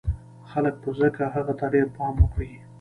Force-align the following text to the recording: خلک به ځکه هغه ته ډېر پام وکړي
خلک 0.49 0.75
به 0.81 0.89
ځکه 0.99 1.23
هغه 1.35 1.53
ته 1.59 1.65
ډېر 1.73 1.87
پام 1.95 2.13
وکړي 2.19 2.49